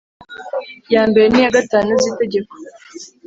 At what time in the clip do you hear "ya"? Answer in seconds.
0.93-1.03